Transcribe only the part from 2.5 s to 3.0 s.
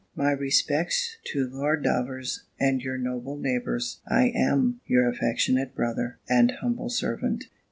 and your